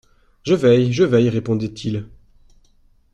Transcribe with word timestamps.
Je 0.41 0.55
veille, 0.55 0.91
je 0.91 1.03
veille, 1.03 1.29
répondait-il. 1.29 2.07